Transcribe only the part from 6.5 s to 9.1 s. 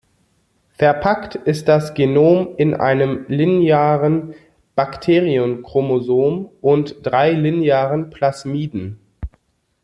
und drei linearen Plasmiden.